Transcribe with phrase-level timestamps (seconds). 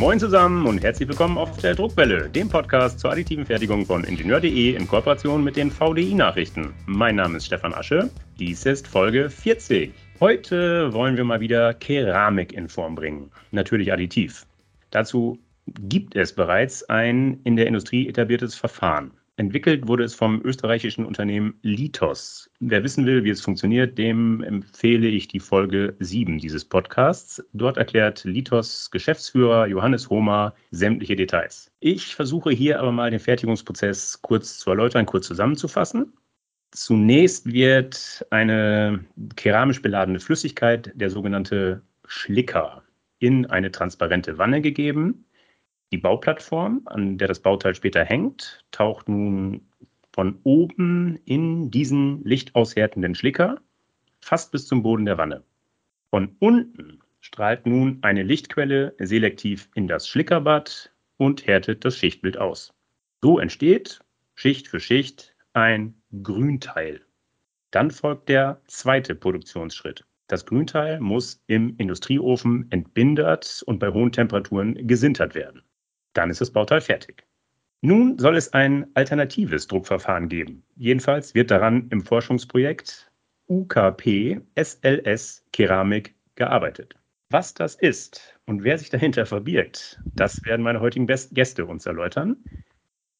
[0.00, 4.74] Moin zusammen und herzlich willkommen auf der Druckwelle, dem Podcast zur additiven Fertigung von Ingenieur.de
[4.74, 6.72] in Kooperation mit den VDI-Nachrichten.
[6.86, 8.08] Mein Name ist Stefan Asche,
[8.38, 9.92] dies ist Folge 40.
[10.18, 14.46] Heute wollen wir mal wieder Keramik in Form bringen, natürlich additiv.
[14.90, 19.10] Dazu gibt es bereits ein in der Industrie etabliertes Verfahren.
[19.40, 22.50] Entwickelt wurde es vom österreichischen Unternehmen Litos.
[22.60, 27.42] Wer wissen will, wie es funktioniert, dem empfehle ich die Folge 7 dieses Podcasts.
[27.54, 31.72] Dort erklärt Litos Geschäftsführer Johannes Homer sämtliche Details.
[31.80, 36.12] Ich versuche hier aber mal den Fertigungsprozess kurz zu erläutern, kurz zusammenzufassen.
[36.72, 39.02] Zunächst wird eine
[39.36, 42.82] keramisch beladene Flüssigkeit, der sogenannte Schlicker,
[43.20, 45.24] in eine transparente Wanne gegeben.
[45.92, 49.66] Die Bauplattform, an der das Bauteil später hängt, taucht nun
[50.12, 53.60] von oben in diesen lichtaushärtenden Schlicker
[54.20, 55.42] fast bis zum Boden der Wanne.
[56.10, 62.72] Von unten strahlt nun eine Lichtquelle selektiv in das Schlickerbad und härtet das Schichtbild aus.
[63.20, 64.00] So entsteht
[64.36, 67.00] Schicht für Schicht ein Grünteil.
[67.72, 70.04] Dann folgt der zweite Produktionsschritt.
[70.28, 75.62] Das Grünteil muss im Industrieofen entbindert und bei hohen Temperaturen gesintert werden.
[76.12, 77.24] Dann ist das Bauteil fertig.
[77.82, 80.62] Nun soll es ein alternatives Druckverfahren geben.
[80.76, 83.10] Jedenfalls wird daran im Forschungsprojekt
[83.48, 86.94] UKP SLS Keramik gearbeitet.
[87.30, 92.36] Was das ist und wer sich dahinter verbirgt, das werden meine heutigen Gäste uns erläutern.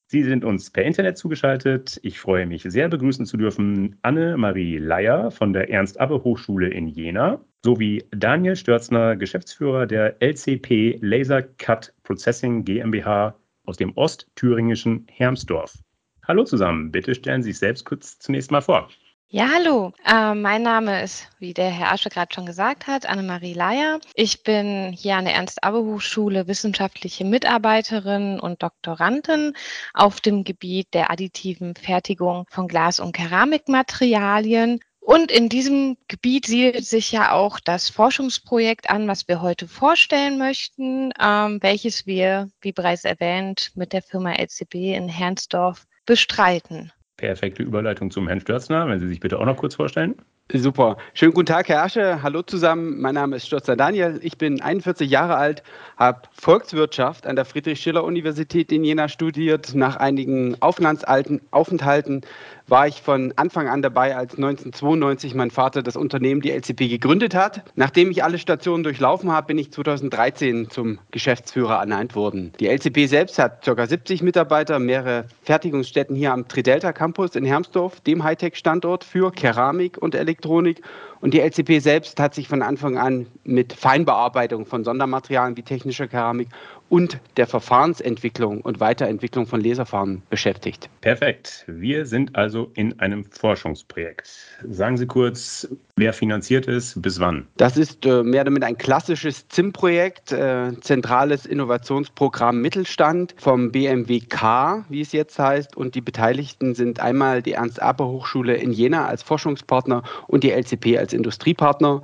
[0.08, 2.00] Sie sind uns per Internet zugeschaltet.
[2.02, 8.04] Ich freue mich sehr begrüßen zu dürfen Anne-Marie Leier von der Ernst-Abbe-Hochschule in Jena sowie
[8.10, 15.78] Daniel Stürzner, Geschäftsführer der LCP Laser Cut Processing GmbH aus dem ostthüringischen Hermsdorf.
[16.26, 18.88] Hallo zusammen, bitte stellen Sie sich selbst kurz zunächst mal vor.
[19.28, 19.92] Ja, hallo.
[20.04, 24.00] Äh, mein Name ist, wie der Herr Asche gerade schon gesagt hat, Annemarie Leier.
[24.14, 29.52] Ich bin hier an der Ernst-Abbe-Hochschule wissenschaftliche Mitarbeiterin und Doktorandin
[29.94, 34.80] auf dem Gebiet der additiven Fertigung von Glas- und Keramikmaterialien.
[35.10, 40.38] Und in diesem Gebiet siedelt sich ja auch das Forschungsprojekt an, was wir heute vorstellen
[40.38, 46.92] möchten, ähm, welches wir, wie bereits erwähnt, mit der Firma LCB in Hernsdorf bestreiten.
[47.16, 48.86] Perfekte Überleitung zum Herrn Stürzner.
[48.86, 50.14] Wenn Sie sich bitte auch noch kurz vorstellen.
[50.52, 50.96] Super.
[51.14, 52.22] Schönen guten Tag, Herr Asche.
[52.24, 53.00] Hallo zusammen.
[53.00, 54.18] Mein Name ist Stürzer Daniel.
[54.22, 55.62] Ich bin 41 Jahre alt,
[55.96, 59.76] habe Volkswirtschaft an der Friedrich-Schiller-Universität in Jena studiert.
[59.76, 62.22] Nach einigen Aufenthalten
[62.70, 67.34] war ich von Anfang an dabei, als 1992 mein Vater das Unternehmen, die LCP, gegründet
[67.34, 67.62] hat.
[67.74, 72.52] Nachdem ich alle Stationen durchlaufen habe, bin ich 2013 zum Geschäftsführer ernannt worden.
[72.60, 73.86] Die LCP selbst hat ca.
[73.86, 80.14] 70 Mitarbeiter, mehrere Fertigungsstätten hier am Tridelta Campus in Hermsdorf, dem Hightech-Standort für Keramik und
[80.14, 80.82] Elektronik.
[81.20, 86.08] Und die LCP selbst hat sich von Anfang an mit Feinbearbeitung von Sondermaterialien wie technischer
[86.08, 86.48] Keramik
[86.90, 90.90] und der Verfahrensentwicklung und Weiterentwicklung von Laserfarben beschäftigt.
[91.00, 91.64] Perfekt.
[91.66, 94.28] Wir sind also in einem Forschungsprojekt.
[94.68, 97.46] Sagen Sie kurz, wer finanziert ist, bis wann?
[97.56, 105.00] Das ist äh, mehr minder ein klassisches ZIM-Projekt, äh, Zentrales Innovationsprogramm Mittelstand vom BMWK, wie
[105.00, 105.76] es jetzt heißt.
[105.76, 111.12] Und die Beteiligten sind einmal die Ernst-Aper-Hochschule in Jena als Forschungspartner und die LCP als
[111.12, 112.02] Industriepartner.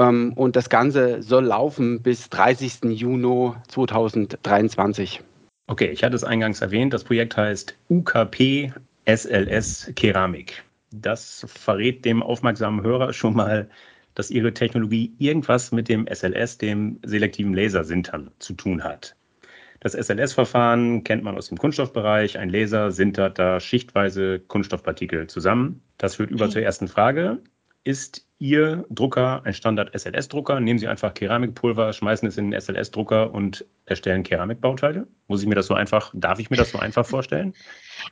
[0.00, 2.84] Ähm, und das Ganze soll laufen bis 30.
[2.84, 5.20] Juni 2023.
[5.66, 8.72] Okay, ich hatte es eingangs erwähnt, das Projekt heißt UKP
[9.06, 10.64] SLS Keramik.
[10.90, 13.68] Das verrät dem aufmerksamen Hörer schon mal,
[14.14, 19.14] dass Ihre Technologie irgendwas mit dem SLS, dem selektiven Lasersintern, zu tun hat.
[19.78, 22.38] Das SLS-Verfahren kennt man aus dem Kunststoffbereich.
[22.38, 25.80] Ein Laser sintert da schichtweise Kunststoffpartikel zusammen.
[25.96, 27.38] Das führt über zur ersten Frage.
[27.84, 30.60] Ist Ihr Drucker ein Standard-SLS-Drucker?
[30.60, 35.06] Nehmen Sie einfach Keramikpulver, schmeißen es in den SLS-Drucker und erstellen Keramikbauteile?
[35.28, 37.54] Muss ich mir das so einfach, darf ich mir das so einfach vorstellen?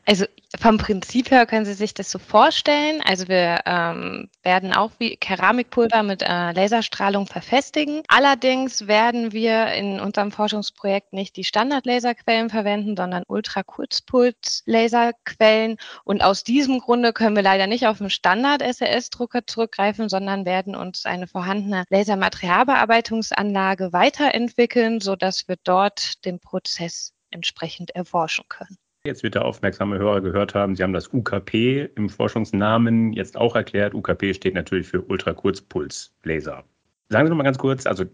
[0.07, 0.25] Also
[0.59, 3.03] vom Prinzip her können Sie sich das so vorstellen.
[3.05, 8.03] Also wir ähm, werden auch wie Keramikpulver mit äh, Laserstrahlung verfestigen.
[8.09, 15.77] Allerdings werden wir in unserem Forschungsprojekt nicht die Standard-Laserquellen verwenden, sondern Ultrakurzpuls-Laserquellen.
[16.05, 21.05] Und aus diesem Grunde können wir leider nicht auf einen Standard-SLS-Drucker zurückgreifen, sondern werden uns
[21.05, 28.79] eine vorhandene Lasermaterialbearbeitungsanlage weiterentwickeln, sodass wir dort den Prozess entsprechend erforschen können.
[29.09, 33.57] Jetzt wird der aufmerksame Hörer gehört haben, Sie haben das UKP im Forschungsnamen jetzt auch
[33.57, 33.95] erklärt.
[33.95, 36.63] UKP steht natürlich für Ultrakurzpulslaser.
[37.09, 38.05] Sagen Sie noch mal ganz kurz, also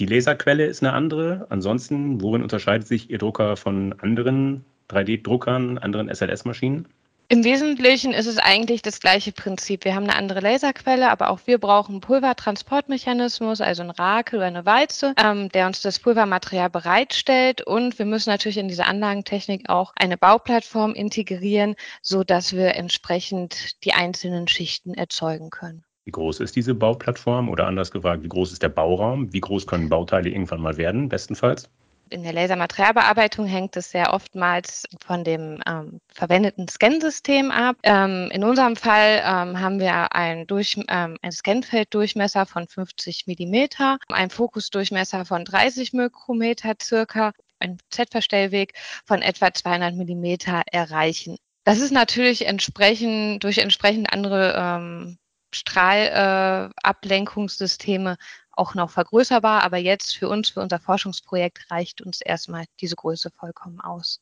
[0.00, 1.46] die Laserquelle ist eine andere.
[1.50, 6.88] Ansonsten, worin unterscheidet sich Ihr Drucker von anderen 3D-Druckern, anderen SLS-Maschinen?
[7.32, 9.84] Im Wesentlichen ist es eigentlich das gleiche Prinzip.
[9.84, 14.48] Wir haben eine andere Laserquelle, aber auch wir brauchen einen Pulvertransportmechanismus, also ein Rakel oder
[14.48, 17.64] eine Walze, ähm, der uns das Pulvermaterial bereitstellt.
[17.64, 23.84] Und wir müssen natürlich in diese Anlagentechnik auch eine Bauplattform integrieren, so dass wir entsprechend
[23.84, 25.84] die einzelnen Schichten erzeugen können.
[26.06, 29.32] Wie groß ist diese Bauplattform oder anders gefragt, wie groß ist der Bauraum?
[29.32, 31.70] Wie groß können Bauteile irgendwann mal werden, bestenfalls?
[32.10, 37.76] In der Lasermaterialbearbeitung hängt es sehr oftmals von dem ähm, verwendeten Scansystem ab.
[37.82, 43.66] Ähm, in unserem Fall ähm, haben wir ein, Durch, ähm, ein Scanfelddurchmesser von 50 mm,
[44.08, 48.74] ein Fokusdurchmesser von 30 Mikrometer circa, ein Z-Verstellweg
[49.04, 50.36] von etwa 200 mm
[50.70, 51.36] erreichen.
[51.64, 55.18] Das ist natürlich entsprechend durch entsprechend andere ähm,
[55.52, 58.16] Strahlablenkungssysteme äh,
[58.52, 63.30] auch noch vergrößerbar, aber jetzt für uns, für unser Forschungsprojekt reicht uns erstmal diese Größe
[63.30, 64.20] vollkommen aus.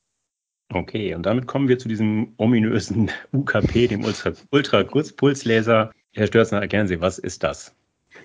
[0.73, 5.93] Okay, und damit kommen wir zu diesem ominösen UKP, dem Ultra-Kurzpulslaser.
[6.13, 7.75] Herr Stürzner, erklären Sie, was ist das?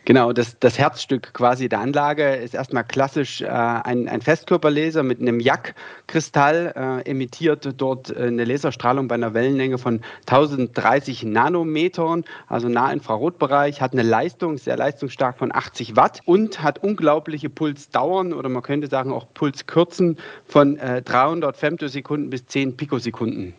[0.05, 5.21] Genau, das, das Herzstück quasi der Anlage ist erstmal klassisch äh, ein, ein Festkörperlaser mit
[5.21, 6.73] einem Jack-Kristall,
[7.05, 13.93] äh, emittiert dort äh, eine Laserstrahlung bei einer Wellenlänge von 1030 Nanometern, also Nahinfrarotbereich, hat
[13.93, 19.13] eine Leistung, sehr leistungsstark von 80 Watt und hat unglaubliche Pulsdauern oder man könnte sagen
[19.13, 23.53] auch Pulskürzen von 300 äh, Femtosekunden bis 10 Pikosekunden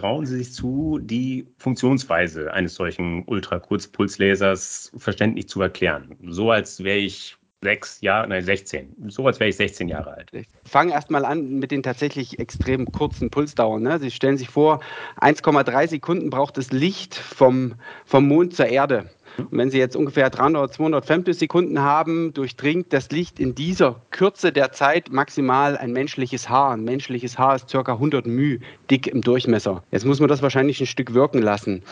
[0.00, 6.16] trauen Sie sich zu, die Funktionsweise eines solchen Ultrakurzpulslasers verständlich zu erklären?
[6.26, 8.94] So als wäre ich sechs Jahre, nein, 16.
[9.08, 10.28] So als wäre ich 16 Jahre alt.
[10.32, 13.82] Ich fange erstmal an mit den tatsächlich extrem kurzen Pulsdauern.
[13.82, 13.98] Ne?
[13.98, 14.80] Sie stellen sich vor,
[15.20, 17.74] 1,3 Sekunden braucht das Licht vom,
[18.04, 19.08] vom Mond zur Erde.
[19.38, 24.52] Und wenn Sie jetzt ungefähr 300, 200 Femtosekunden haben, durchdringt das Licht in dieser Kürze
[24.52, 26.72] der Zeit maximal ein menschliches Haar.
[26.72, 27.80] Ein menschliches Haar ist ca.
[27.80, 28.58] 100 μ
[28.90, 29.82] dick im Durchmesser.
[29.90, 31.82] Jetzt muss man das wahrscheinlich ein Stück wirken lassen.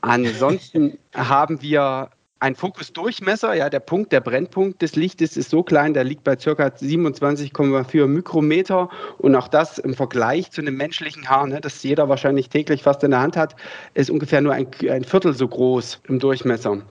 [0.00, 2.10] Ansonsten haben wir
[2.42, 6.34] ein Fokusdurchmesser, ja, der Punkt, der Brennpunkt des Lichtes ist so klein, der liegt bei
[6.34, 6.50] ca.
[6.50, 12.48] 27,4 Mikrometer und auch das im Vergleich zu einem menschlichen Haar, ne, das jeder wahrscheinlich
[12.48, 13.54] täglich fast in der Hand hat,
[13.94, 16.82] ist ungefähr nur ein, ein Viertel so groß im Durchmesser.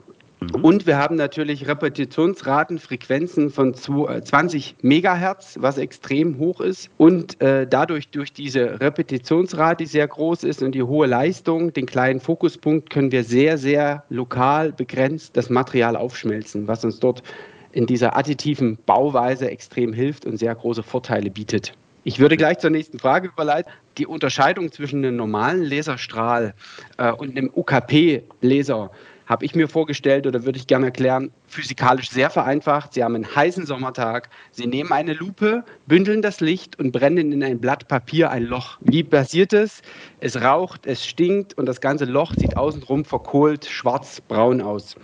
[0.42, 0.64] Mhm.
[0.64, 6.90] Und wir haben natürlich Repetitionsraten, Frequenzen von 20 äh, Megahertz, was extrem hoch ist.
[6.98, 11.86] Und äh, dadurch, durch diese Repetitionsrate, die sehr groß ist und die hohe Leistung, den
[11.86, 17.22] kleinen Fokuspunkt, können wir sehr, sehr lokal begrenzt das Material aufschmelzen, was uns dort
[17.72, 21.72] in dieser additiven Bauweise extrem hilft und sehr große Vorteile bietet.
[22.04, 23.72] Ich würde gleich zur nächsten Frage überleiten.
[23.96, 26.54] Die Unterscheidung zwischen einem normalen Laserstrahl
[26.98, 28.90] äh, und einem UKP-Laser
[29.26, 32.94] habe ich mir vorgestellt oder würde ich gerne erklären, physikalisch sehr vereinfacht.
[32.94, 37.42] Sie haben einen heißen Sommertag, Sie nehmen eine Lupe, bündeln das Licht und brennen in
[37.42, 38.78] ein Blatt Papier ein Loch.
[38.80, 39.82] Wie passiert es?
[40.20, 44.96] Es raucht, es stinkt und das ganze Loch sieht außenrum verkohlt schwarz-braun aus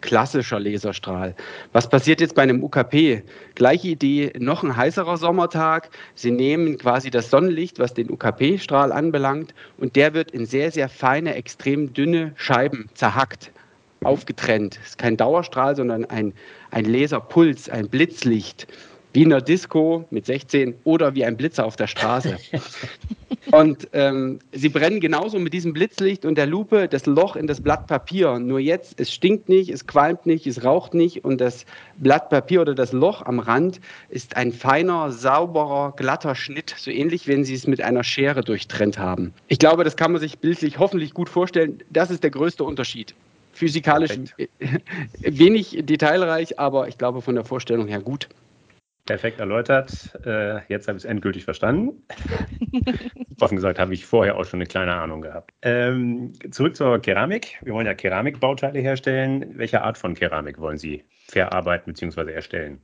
[0.00, 1.34] klassischer Laserstrahl.
[1.72, 3.22] Was passiert jetzt bei einem UKP?
[3.54, 5.90] Gleiche Idee, noch ein heißerer Sommertag.
[6.14, 10.88] Sie nehmen quasi das Sonnenlicht, was den UKP-Strahl anbelangt, und der wird in sehr, sehr
[10.88, 13.52] feine, extrem dünne Scheiben zerhackt,
[14.04, 14.78] aufgetrennt.
[14.82, 16.32] Es ist kein Dauerstrahl, sondern ein,
[16.70, 18.66] ein Laserpuls, ein Blitzlicht
[19.12, 22.36] wie in der Disco mit 16 oder wie ein Blitzer auf der Straße.
[23.50, 27.60] und ähm, sie brennen genauso mit diesem Blitzlicht und der Lupe das Loch in das
[27.60, 28.38] Blatt Papier.
[28.38, 31.66] Nur jetzt, es stinkt nicht, es qualmt nicht, es raucht nicht und das
[31.96, 33.80] Blatt Papier oder das Loch am Rand
[34.10, 38.98] ist ein feiner, sauberer, glatter Schnitt, so ähnlich, wenn Sie es mit einer Schere durchtrennt
[38.98, 39.32] haben.
[39.48, 41.82] Ich glaube, das kann man sich bildlich hoffentlich gut vorstellen.
[41.90, 43.14] Das ist der größte Unterschied.
[43.60, 44.50] Physikalisch Perfekt.
[45.20, 48.26] wenig detailreich, aber ich glaube von der Vorstellung her gut.
[49.04, 50.18] Perfekt erläutert.
[50.24, 52.02] Äh, jetzt habe ich es endgültig verstanden.
[53.40, 55.52] Offen gesagt habe ich vorher auch schon eine kleine Ahnung gehabt.
[55.60, 57.58] Ähm, zurück zur Keramik.
[57.60, 59.58] Wir wollen ja Keramikbauteile herstellen.
[59.58, 62.32] Welche Art von Keramik wollen Sie verarbeiten bzw.
[62.32, 62.80] erstellen?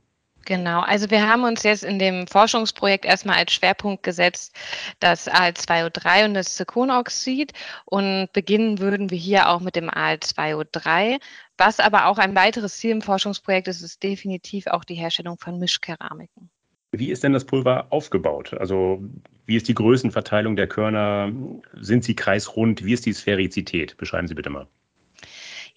[0.47, 4.55] Genau, also wir haben uns jetzt in dem Forschungsprojekt erstmal als Schwerpunkt gesetzt
[5.01, 7.51] das Al2O3 und das Zirkonoxid
[7.83, 11.19] und beginnen würden wir hier auch mit dem Al2O3.
[11.57, 15.59] Was aber auch ein weiteres Ziel im Forschungsprojekt ist, ist definitiv auch die Herstellung von
[15.59, 16.49] Mischkeramiken.
[16.93, 18.53] Wie ist denn das Pulver aufgebaut?
[18.53, 19.03] Also
[19.45, 21.29] wie ist die Größenverteilung der Körner?
[21.73, 22.85] Sind sie kreisrund?
[22.85, 23.97] Wie ist die Sphärizität?
[23.97, 24.69] Beschreiben Sie bitte mal.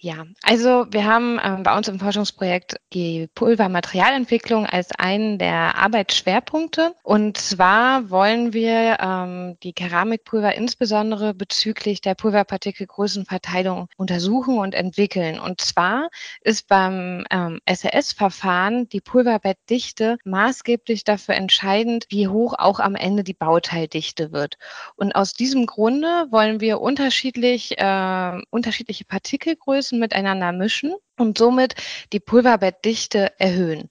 [0.03, 6.95] Ja, also wir haben ähm, bei uns im Forschungsprojekt die Pulvermaterialentwicklung als einen der Arbeitsschwerpunkte.
[7.03, 15.39] Und zwar wollen wir ähm, die Keramikpulver insbesondere bezüglich der Pulverpartikelgrößenverteilung untersuchen und entwickeln.
[15.39, 16.09] Und zwar
[16.41, 23.35] ist beim ähm, SRS-Verfahren die Pulverbettdichte maßgeblich dafür entscheidend, wie hoch auch am Ende die
[23.35, 24.57] Bauteildichte wird.
[24.97, 31.75] Und aus diesem Grunde wollen wir unterschiedlich, äh, unterschiedliche Partikelgrößen Größen miteinander mischen und somit
[32.13, 33.91] die Pulverbettdichte erhöhen.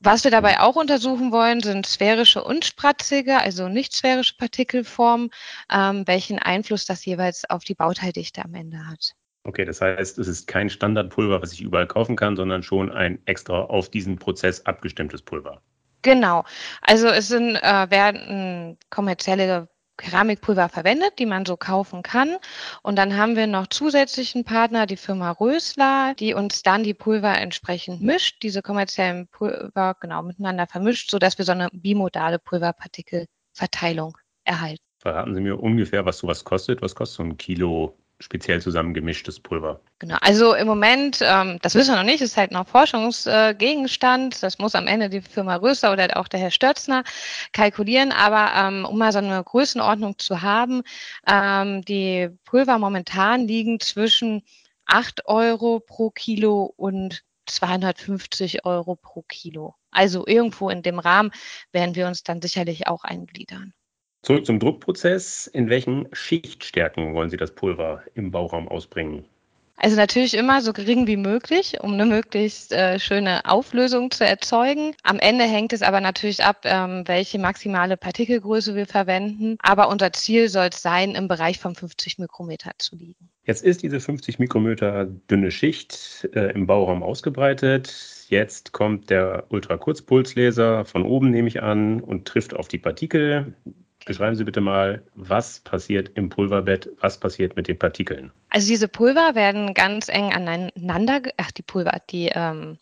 [0.00, 5.30] Was wir dabei auch untersuchen wollen, sind sphärische und spratzige, also nicht sphärische Partikelformen,
[5.72, 9.12] ähm, welchen Einfluss das jeweils auf die Bauteildichte am Ende hat.
[9.44, 13.18] Okay, das heißt, es ist kein Standardpulver, was ich überall kaufen kann, sondern schon ein
[13.26, 15.62] extra auf diesen Prozess abgestimmtes Pulver.
[16.02, 16.44] Genau.
[16.82, 22.36] Also es sind, äh, werden kommerzielle Keramikpulver verwendet, die man so kaufen kann.
[22.82, 27.38] Und dann haben wir noch zusätzlichen Partner, die Firma Rösler, die uns dann die Pulver
[27.38, 34.82] entsprechend mischt, diese kommerziellen Pulver genau miteinander vermischt, sodass wir so eine bimodale Pulverpartikelverteilung erhalten.
[34.98, 36.82] Verraten Sie mir ungefähr, was sowas kostet.
[36.82, 39.80] Was kostet so ein Kilo speziell zusammengemischtes Pulver?
[39.98, 44.36] Genau, also im Moment, ähm, das wissen wir noch nicht, ist halt noch Forschungsgegenstand.
[44.36, 47.04] Äh, das muss am Ende die Firma Röster oder auch der Herr Störzner
[47.52, 48.12] kalkulieren.
[48.12, 50.82] Aber ähm, um mal so eine Größenordnung zu haben,
[51.28, 54.42] ähm, die Pulver momentan liegen zwischen
[54.86, 59.74] 8 Euro pro Kilo und 250 Euro pro Kilo.
[59.90, 61.30] Also irgendwo in dem Rahmen
[61.72, 63.72] werden wir uns dann sicherlich auch eingliedern.
[64.26, 65.46] Zurück zum Druckprozess.
[65.46, 69.24] In welchen Schichtstärken wollen Sie das Pulver im Bauraum ausbringen?
[69.76, 74.96] Also natürlich immer so gering wie möglich, um eine möglichst äh, schöne Auflösung zu erzeugen.
[75.04, 79.58] Am Ende hängt es aber natürlich ab, ähm, welche maximale Partikelgröße wir verwenden.
[79.60, 83.30] Aber unser Ziel soll es sein, im Bereich von 50 Mikrometer zu liegen.
[83.44, 88.26] Jetzt ist diese 50 Mikrometer dünne Schicht äh, im Bauraum ausgebreitet.
[88.28, 93.54] Jetzt kommt der Ultrakurzpulslaser von oben, nehme ich an, und trifft auf die Partikel.
[94.06, 98.30] Beschreiben Sie bitte mal, was passiert im Pulverbett, was passiert mit den Partikeln?
[98.50, 102.78] Also diese Pulver werden ganz eng aneinander, ach die Pulver, die ähm,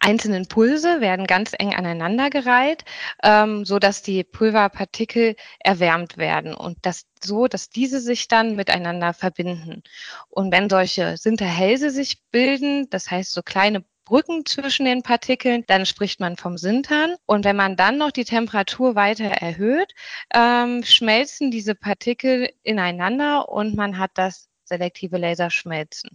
[0.00, 2.84] einzelnen Pulse werden ganz eng aneinandergereiht,
[3.22, 9.14] ähm, so dass die Pulverpartikel erwärmt werden und das so, dass diese sich dann miteinander
[9.14, 9.82] verbinden.
[10.28, 15.86] Und wenn solche Sinterhälse sich bilden, das heißt so kleine Brücken zwischen den Partikeln, dann
[15.86, 17.14] spricht man vom Sintern.
[17.26, 19.92] Und wenn man dann noch die Temperatur weiter erhöht,
[20.34, 26.10] ähm, schmelzen diese Partikel ineinander und man hat das selektive Laserschmelzen.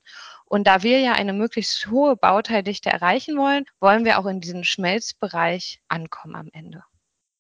[0.45, 4.63] Und da wir ja eine möglichst hohe Bauteildichte erreichen wollen, wollen wir auch in diesen
[4.63, 6.83] Schmelzbereich ankommen am Ende.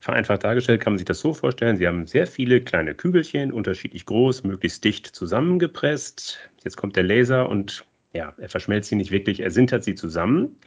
[0.01, 4.05] Vereinfacht dargestellt kann man sich das so vorstellen, Sie haben sehr viele kleine Kügelchen, unterschiedlich
[4.05, 6.39] groß, möglichst dicht zusammengepresst.
[6.63, 10.57] Jetzt kommt der Laser und ja, er verschmelzt sie nicht wirklich, er sintert sie zusammen.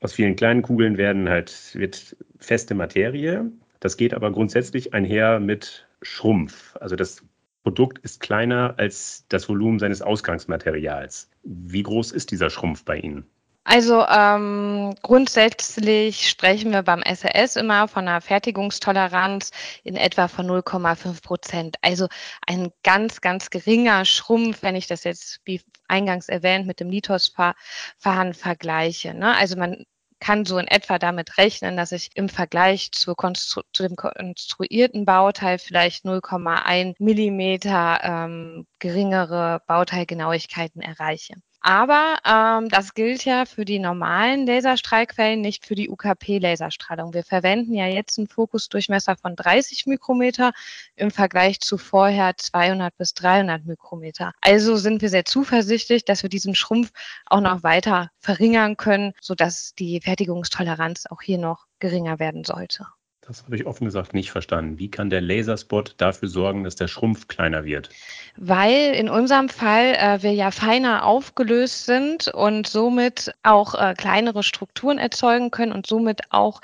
[0.00, 3.50] Aus vielen kleinen Kugeln werden halt, wird feste Materie.
[3.80, 6.76] Das geht aber grundsätzlich einher mit Schrumpf.
[6.76, 7.22] Also das
[7.62, 11.30] Produkt ist kleiner als das Volumen seines Ausgangsmaterials.
[11.42, 13.26] Wie groß ist dieser Schrumpf bei Ihnen?
[13.64, 19.50] Also ähm, grundsätzlich sprechen wir beim SRS immer von einer Fertigungstoleranz
[19.84, 21.76] in etwa von 0,5 Prozent.
[21.82, 22.08] Also
[22.46, 28.34] ein ganz, ganz geringer Schrumpf, wenn ich das jetzt wie eingangs erwähnt mit dem Lithos-Verfahren
[28.34, 29.14] vergleiche.
[29.14, 29.36] Ne?
[29.36, 29.84] Also man
[30.20, 35.58] kann so in etwa damit rechnen, dass ich im Vergleich zu, zu dem konstruierten Bauteil
[35.58, 41.34] vielleicht 0,1 Millimeter ähm, geringere Bauteilgenauigkeiten erreiche.
[41.60, 47.12] Aber ähm, das gilt ja für die normalen Laserstrahlquellen, nicht für die UKP-Laserstrahlung.
[47.12, 50.52] Wir verwenden ja jetzt einen Fokusdurchmesser von 30 Mikrometer
[50.96, 54.32] im Vergleich zu vorher 200 bis 300 Mikrometer.
[54.40, 56.92] Also sind wir sehr zuversichtlich, dass wir diesen Schrumpf
[57.26, 62.86] auch noch weiter verringern können, sodass die Fertigungstoleranz auch hier noch geringer werden sollte.
[63.30, 64.80] Das habe ich offen gesagt nicht verstanden.
[64.80, 67.88] Wie kann der Laserspot dafür sorgen, dass der Schrumpf kleiner wird?
[68.36, 74.42] Weil in unserem Fall äh, wir ja feiner aufgelöst sind und somit auch äh, kleinere
[74.42, 76.60] Strukturen erzeugen können und somit auch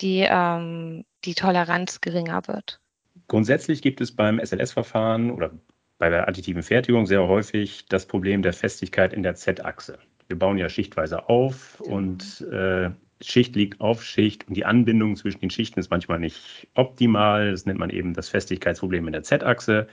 [0.00, 2.80] die, ähm, die Toleranz geringer wird.
[3.28, 5.52] Grundsätzlich gibt es beim SLS-Verfahren oder
[5.98, 10.00] bei der additiven Fertigung sehr häufig das Problem der Festigkeit in der Z-Achse.
[10.26, 11.98] Wir bauen ja schichtweise auf genau.
[11.98, 12.90] und äh,
[13.22, 17.50] Schicht liegt auf Schicht und die Anbindung zwischen den Schichten ist manchmal nicht optimal.
[17.50, 19.88] Das nennt man eben das Festigkeitsproblem in der Z-Achse.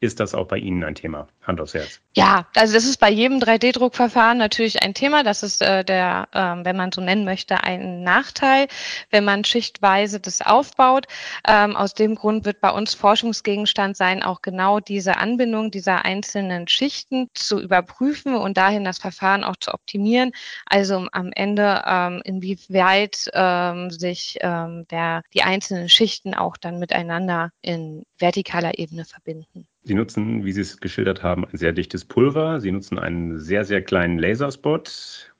[0.00, 1.26] Ist das auch bei Ihnen ein Thema?
[1.42, 2.00] Hand aufs Herz.
[2.14, 5.22] Ja, also das ist bei jedem 3D-Druckverfahren natürlich ein Thema.
[5.22, 8.68] Das ist äh, der, äh, wenn man so nennen möchte, ein Nachteil,
[9.10, 11.06] wenn man schichtweise das aufbaut.
[11.46, 16.68] Ähm, aus dem Grund wird bei uns Forschungsgegenstand sein, auch genau diese Anbindung dieser einzelnen
[16.68, 20.32] Schichten zu überprüfen und dahin das Verfahren auch zu optimieren.
[20.66, 27.50] Also am Ende, ähm, inwieweit ähm, sich ähm, der, die einzelnen Schichten auch dann miteinander
[27.62, 29.66] in vertikaler Ebene verbinden.
[29.86, 32.60] Sie nutzen, wie Sie es geschildert haben, ein sehr dichtes Pulver.
[32.60, 35.32] Sie nutzen einen sehr, sehr kleinen Laserspot.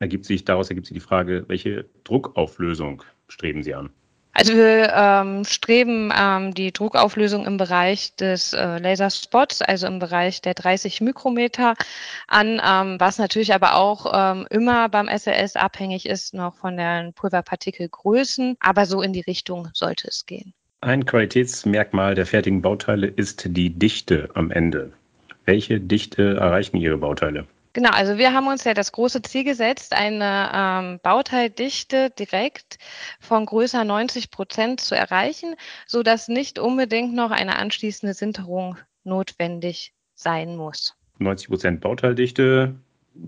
[0.00, 3.90] Ergibt sich, daraus ergibt sich die Frage, welche Druckauflösung streben Sie an?
[4.32, 10.42] Also wir ähm, streben ähm, die Druckauflösung im Bereich des äh, Laserspots, also im Bereich
[10.42, 11.74] der 30 Mikrometer
[12.26, 17.12] an, ähm, was natürlich aber auch ähm, immer beim SLS abhängig ist noch von den
[17.12, 20.52] Pulverpartikelgrößen, aber so in die Richtung sollte es gehen.
[20.80, 24.92] Ein Qualitätsmerkmal der fertigen Bauteile ist die Dichte am Ende.
[25.44, 27.48] Welche Dichte erreichen Ihre Bauteile?
[27.72, 32.78] Genau, also wir haben uns ja das große Ziel gesetzt, eine ähm, Bauteildichte direkt
[33.18, 35.56] von größer 90 Prozent zu erreichen,
[35.86, 40.94] sodass nicht unbedingt noch eine anschließende Sinterung notwendig sein muss.
[41.18, 42.76] 90 Prozent Bauteildichte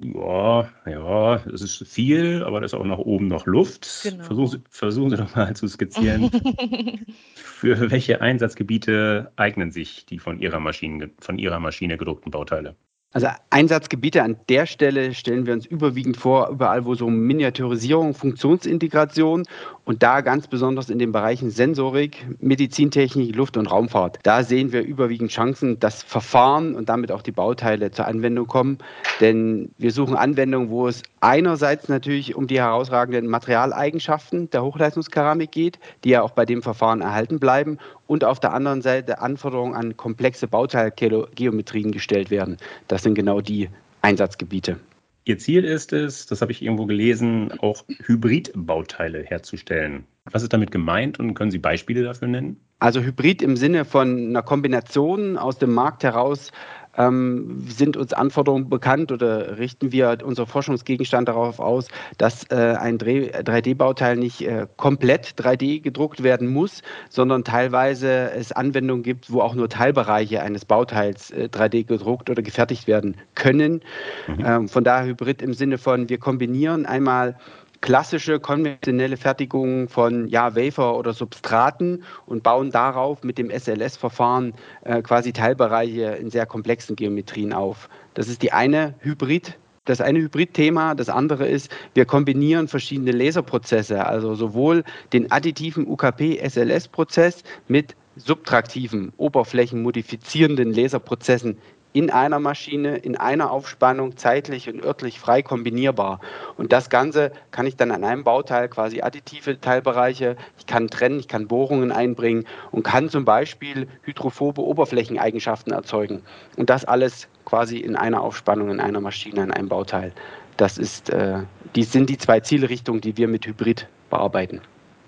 [0.03, 4.01] ja, ja, es ist viel, aber da ist auch nach oben noch Luft.
[4.05, 4.25] Genau.
[4.25, 6.31] Versuchen, versuchen Sie doch mal zu skizzieren.
[7.35, 12.77] Für welche Einsatzgebiete eignen sich die von Ihrer Maschine, von Ihrer Maschine gedruckten Bauteile?
[13.13, 19.47] Also Einsatzgebiete an der Stelle stellen wir uns überwiegend vor, überall wo so Miniaturisierung, Funktionsintegration
[19.85, 24.21] und da ganz besonders in den Bereichen Sensorik, Medizintechnik, Luft- und Raumfahrt.
[24.23, 28.79] Da sehen wir überwiegend Chancen, dass Verfahren und damit auch die Bauteile zur Anwendung kommen.
[29.21, 35.81] Denn wir suchen Anwendungen, wo es einerseits natürlich um die herausragenden Materialeigenschaften der Hochleistungskeramik geht,
[36.05, 39.97] die ja auch bei dem Verfahren erhalten bleiben und auf der anderen Seite Anforderungen an
[39.97, 42.57] komplexe Bauteilgeometrien gestellt werden.
[42.89, 43.69] Das sind genau die
[44.03, 44.79] Einsatzgebiete.
[45.25, 50.05] Ihr Ziel ist es, das habe ich irgendwo gelesen, auch Hybridbauteile herzustellen.
[50.31, 52.61] Was ist damit gemeint und können Sie Beispiele dafür nennen?
[52.79, 56.53] Also Hybrid im Sinne von einer Kombination aus dem Markt heraus
[57.01, 61.89] ähm, sind uns Anforderungen bekannt oder richten wir unser Forschungsgegenstand darauf aus,
[62.19, 69.03] dass äh, ein 3D-Bauteil nicht äh, komplett 3D gedruckt werden muss, sondern teilweise es Anwendungen
[69.03, 73.83] gibt, wo auch nur Teilbereiche eines Bauteils äh, 3D gedruckt oder gefertigt werden können.
[74.27, 74.45] Mhm.
[74.45, 77.37] Ähm, von daher Hybrid im Sinne von, wir kombinieren einmal
[77.81, 85.03] klassische konventionelle Fertigung von ja, Wafer oder Substraten und bauen darauf mit dem SLS-Verfahren äh,
[85.03, 87.89] quasi Teilbereiche in sehr komplexen Geometrien auf.
[88.15, 89.59] Das ist die eine Hybrid.
[89.87, 90.95] Das eine Hybrid-Thema.
[90.95, 100.75] Das andere ist, wir kombinieren verschiedene Laserprozesse, also sowohl den additiven UKP-SLS-Prozess mit subtraktiven, oberflächenmodifizierenden
[100.75, 101.57] Laserprozessen
[101.93, 106.21] in einer Maschine, in einer Aufspannung, zeitlich und örtlich frei kombinierbar.
[106.57, 111.19] Und das Ganze kann ich dann an einem Bauteil quasi additive Teilbereiche, ich kann trennen,
[111.19, 116.23] ich kann Bohrungen einbringen und kann zum Beispiel hydrophobe Oberflächeneigenschaften erzeugen.
[116.57, 120.13] Und das alles quasi in einer Aufspannung, in einer Maschine, in einem Bauteil.
[120.57, 121.41] Das ist, äh,
[121.75, 124.61] die sind die zwei Zielrichtungen, die wir mit Hybrid bearbeiten.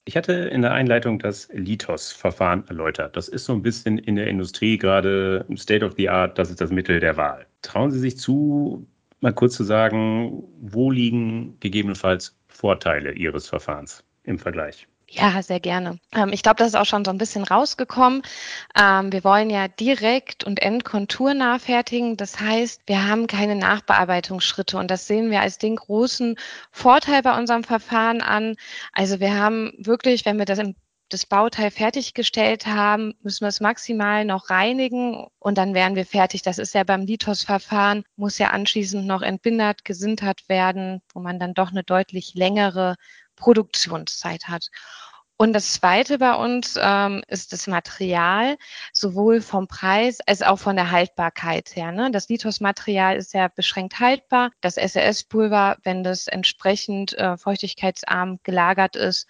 [0.04, 3.16] Ich hatte in der Einleitung das Litos-Verfahren erläutert.
[3.16, 6.60] Das ist so ein bisschen in der Industrie gerade State of the Art, das ist
[6.60, 7.46] das Mittel der Wahl.
[7.62, 8.84] Trauen Sie sich zu,
[9.20, 14.88] mal kurz zu sagen, wo liegen gegebenenfalls Vorteile Ihres Verfahrens im Vergleich?
[15.14, 15.98] Ja, sehr gerne.
[16.14, 18.22] Ähm, ich glaube, das ist auch schon so ein bisschen rausgekommen.
[18.74, 22.16] Ähm, wir wollen ja direkt und endkonturnah fertigen.
[22.16, 26.36] Das heißt, wir haben keine Nachbearbeitungsschritte und das sehen wir als den großen
[26.70, 28.56] Vorteil bei unserem Verfahren an.
[28.92, 30.76] Also wir haben wirklich, wenn wir das im
[31.10, 36.40] das Bauteil fertiggestellt haben, müssen wir es maximal noch reinigen und dann wären wir fertig.
[36.40, 41.52] Das ist ja beim Litos-Verfahren, muss ja anschließend noch entbindert, gesintert werden, wo man dann
[41.52, 42.96] doch eine deutlich längere
[43.36, 44.68] Produktionszeit hat.
[45.42, 48.56] Und das Zweite bei uns ähm, ist das Material,
[48.92, 51.90] sowohl vom Preis als auch von der Haltbarkeit her.
[51.90, 52.12] Ne?
[52.12, 54.52] Das Lithos-Material ist ja beschränkt haltbar.
[54.60, 59.26] Das SLS-Pulver, wenn das entsprechend äh, feuchtigkeitsarm gelagert ist,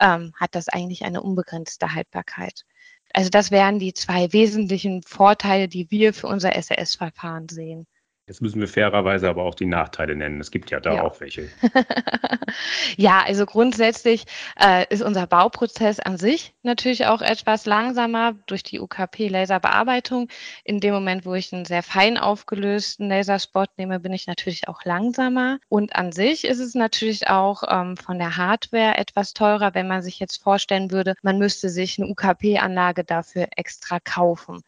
[0.00, 2.64] ähm, hat das eigentlich eine unbegrenzte Haltbarkeit.
[3.12, 7.88] Also das wären die zwei wesentlichen Vorteile, die wir für unser SLS-Verfahren sehen.
[8.28, 10.40] Jetzt müssen wir fairerweise aber auch die Nachteile nennen.
[10.40, 11.02] Es gibt ja da ja.
[11.04, 11.48] auch welche.
[12.96, 14.24] ja, also grundsätzlich
[14.60, 20.28] äh, ist unser Bauprozess an sich natürlich auch etwas langsamer durch die UKP-Laserbearbeitung.
[20.64, 24.84] In dem Moment, wo ich einen sehr fein aufgelösten Laserspot nehme, bin ich natürlich auch
[24.84, 25.60] langsamer.
[25.68, 30.02] Und an sich ist es natürlich auch ähm, von der Hardware etwas teurer, wenn man
[30.02, 34.62] sich jetzt vorstellen würde, man müsste sich eine UKP-Anlage dafür extra kaufen.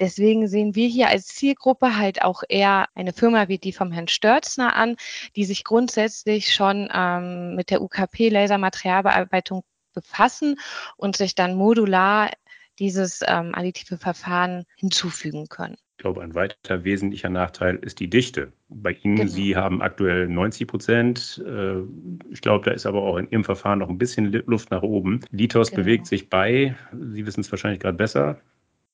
[0.00, 4.08] Deswegen sehen wir hier als Zielgruppe halt auch eher eine Firma wie die vom Herrn
[4.08, 4.96] Stürzner an,
[5.36, 9.62] die sich grundsätzlich schon ähm, mit der UKP-Lasermaterialbearbeitung
[9.94, 10.56] befassen
[10.96, 12.30] und sich dann modular
[12.78, 15.76] dieses ähm, additive Verfahren hinzufügen können.
[15.96, 18.52] Ich glaube, ein weiterer wesentlicher Nachteil ist die Dichte.
[18.68, 19.30] Bei Ihnen, genau.
[19.30, 21.42] Sie haben aktuell 90 Prozent.
[21.46, 21.82] Äh,
[22.30, 25.20] ich glaube, da ist aber auch in Ihrem Verfahren noch ein bisschen Luft nach oben.
[25.30, 25.82] Litos genau.
[25.82, 28.40] bewegt sich bei, Sie wissen es wahrscheinlich gerade besser.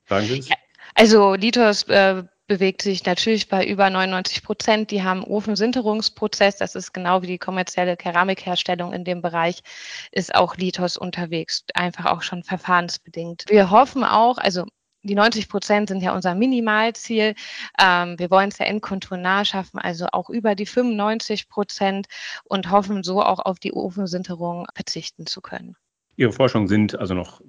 [0.07, 0.49] Sagen Sie es?
[0.51, 0.57] Ja,
[0.95, 4.91] also Litos äh, bewegt sich natürlich bei über 99 Prozent.
[4.91, 6.57] Die haben Ofensinterungsprozess.
[6.57, 9.63] Das ist genau wie die kommerzielle Keramikherstellung in dem Bereich,
[10.11, 11.65] ist auch Litos unterwegs.
[11.75, 13.45] Einfach auch schon verfahrensbedingt.
[13.49, 14.67] Wir hoffen auch, also
[15.05, 17.37] die 90 Prozent sind ja unser Minimalziel.
[17.81, 22.09] Ähm, wir wollen es ja endkonturnah schaffen, also auch über die 95 Prozent
[22.43, 25.77] und hoffen so auch auf die Ofensinterung verzichten zu können.
[26.17, 27.43] Ihre Forschungen sind also noch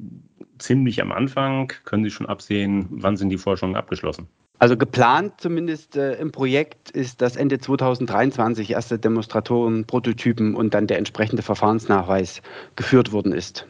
[0.59, 1.73] ziemlich am Anfang.
[1.85, 4.29] Können Sie schon absehen, wann sind die Forschungen abgeschlossen?
[4.61, 10.85] Also geplant zumindest äh, im Projekt ist, dass Ende 2023 erste Demonstratoren, Prototypen und dann
[10.85, 12.43] der entsprechende Verfahrensnachweis
[12.75, 13.65] geführt worden ist.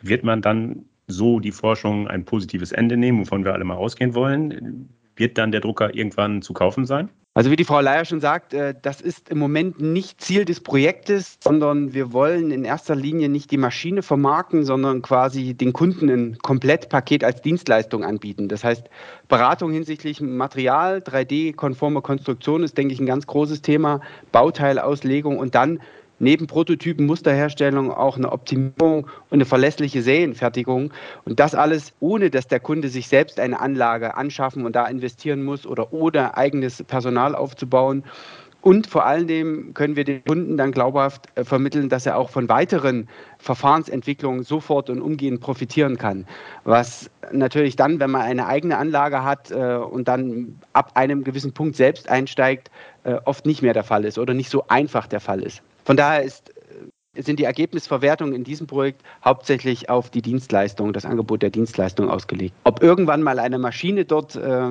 [0.00, 4.14] Wird man dann so die Forschung ein positives Ende nehmen, wovon wir alle mal ausgehen
[4.14, 4.88] wollen?
[5.16, 7.08] Wird dann der Drucker irgendwann zu kaufen sein?
[7.32, 10.60] Also wie die Frau Leier schon sagt, äh, das ist im Moment nicht Ziel des
[10.60, 16.08] Projektes, sondern wir wollen in erster Linie nicht die Maschine vermarkten, sondern quasi den Kunden
[16.08, 18.48] ein Komplettpaket als Dienstleistung anbieten.
[18.48, 18.90] Das heißt,
[19.28, 24.00] Beratung hinsichtlich Material, 3D-konforme Konstruktion ist, denke ich, ein ganz großes Thema,
[24.32, 25.78] Bauteilauslegung und dann
[26.20, 30.92] neben Prototypen, Musterherstellung auch eine Optimierung und eine verlässliche Serienfertigung.
[31.24, 35.42] Und das alles, ohne dass der Kunde sich selbst eine Anlage anschaffen und da investieren
[35.42, 38.04] muss oder ohne eigenes Personal aufzubauen.
[38.62, 42.48] Und vor allem können wir den Kunden dann glaubhaft äh, vermitteln, dass er auch von
[42.50, 46.26] weiteren Verfahrensentwicklungen sofort und umgehend profitieren kann.
[46.64, 51.54] Was natürlich dann, wenn man eine eigene Anlage hat äh, und dann ab einem gewissen
[51.54, 52.70] Punkt selbst einsteigt,
[53.04, 55.62] äh, oft nicht mehr der Fall ist oder nicht so einfach der Fall ist.
[55.90, 56.54] Von daher ist,
[57.16, 62.08] äh, sind die Ergebnisverwertungen in diesem Projekt hauptsächlich auf die Dienstleistung, das Angebot der Dienstleistung
[62.08, 62.54] ausgelegt.
[62.62, 64.70] Ob irgendwann mal eine Maschine dort äh,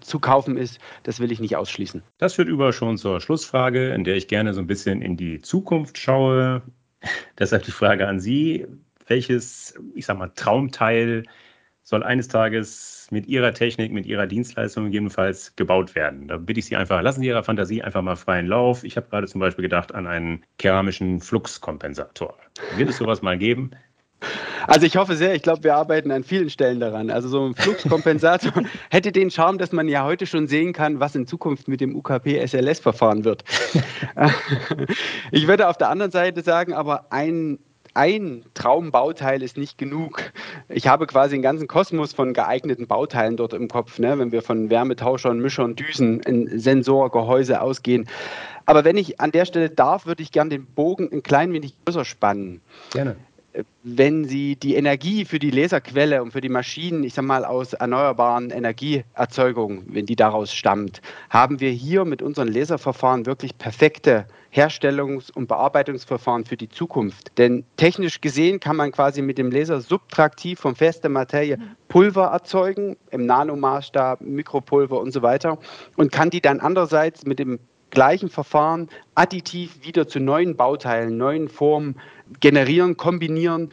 [0.00, 2.02] zu kaufen ist, das will ich nicht ausschließen.
[2.16, 5.42] Das führt über schon zur Schlussfrage, in der ich gerne so ein bisschen in die
[5.42, 6.62] Zukunft schaue.
[7.38, 8.66] Deshalb die Frage an Sie,
[9.06, 11.24] welches, ich sag mal, Traumteil
[11.84, 16.28] soll eines Tages mit Ihrer Technik, mit Ihrer Dienstleistung jedenfalls gebaut werden.
[16.28, 18.82] Da bitte ich Sie einfach, lassen Sie Ihrer Fantasie einfach mal freien Lauf.
[18.84, 22.36] Ich habe gerade zum Beispiel gedacht an einen keramischen Fluxkompensator.
[22.76, 23.70] Wird es sowas mal geben?
[24.66, 27.10] Also ich hoffe sehr, ich glaube, wir arbeiten an vielen Stellen daran.
[27.10, 31.14] Also so ein Fluxkompensator hätte den Charme, dass man ja heute schon sehen kann, was
[31.14, 33.44] in Zukunft mit dem UKP-SLS-Verfahren wird.
[35.30, 37.58] ich würde auf der anderen Seite sagen, aber ein
[37.94, 40.32] ein Traumbauteil ist nicht genug.
[40.68, 44.18] Ich habe quasi einen ganzen Kosmos von geeigneten Bauteilen dort im Kopf, ne?
[44.18, 46.20] wenn wir von Wärmetauschern, Mischern, Düsen,
[46.58, 48.08] Sensorgehäuse ausgehen.
[48.66, 51.74] Aber wenn ich an der Stelle darf, würde ich gerne den Bogen ein klein wenig
[51.84, 52.60] größer spannen.
[52.90, 53.16] Gerne
[53.82, 57.72] wenn Sie die Energie für die Laserquelle und für die Maschinen, ich sage mal aus
[57.72, 65.32] erneuerbaren Energieerzeugung, wenn die daraus stammt, haben wir hier mit unseren Laserverfahren wirklich perfekte Herstellungs-
[65.32, 67.36] und Bearbeitungsverfahren für die Zukunft.
[67.38, 72.96] Denn technisch gesehen kann man quasi mit dem Laser subtraktiv von fester Materie Pulver erzeugen,
[73.10, 75.58] im Nanomaßstab, Mikropulver und so weiter,
[75.96, 77.58] und kann die dann andererseits mit dem
[77.94, 81.96] gleichen Verfahren additiv wieder zu neuen Bauteilen, neuen Formen
[82.40, 83.70] generieren, kombinieren.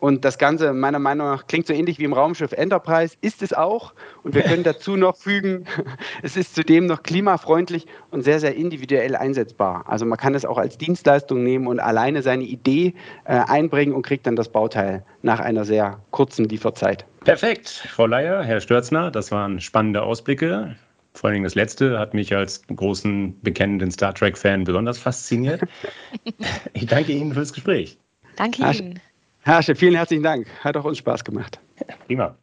[0.00, 3.52] Und das Ganze, meiner Meinung nach, klingt so ähnlich wie im Raumschiff Enterprise, ist es
[3.52, 3.92] auch.
[4.22, 5.66] Und wir können dazu noch fügen,
[6.22, 9.84] es ist zudem noch klimafreundlich und sehr, sehr individuell einsetzbar.
[9.86, 12.94] Also man kann es auch als Dienstleistung nehmen und alleine seine Idee
[13.24, 17.04] äh, einbringen und kriegt dann das Bauteil nach einer sehr kurzen Lieferzeit.
[17.24, 20.76] Perfekt, Frau Leier, Herr Stürzner, das waren spannende Ausblicke.
[21.14, 25.62] Vor allen Dingen das letzte hat mich als großen, bekennenden Star Trek-Fan besonders fasziniert.
[26.72, 27.98] ich danke Ihnen fürs Gespräch.
[28.36, 29.00] Danke Ihnen.
[29.42, 30.46] Herr vielen herzlichen Dank.
[30.62, 31.58] Hat auch uns Spaß gemacht.
[32.06, 32.36] Prima.